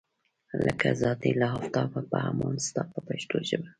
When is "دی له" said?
1.23-1.47